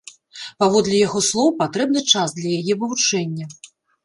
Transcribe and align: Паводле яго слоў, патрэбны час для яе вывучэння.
Паводле 0.61 1.01
яго 1.07 1.21
слоў, 1.27 1.51
патрэбны 1.61 2.01
час 2.15 2.35
для 2.39 2.49
яе 2.63 2.73
вывучэння. 2.81 3.45